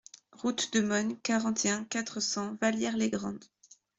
[0.31, 3.45] Route de Mosnes, quarante et un, quatre cents Vallières-les-Grandes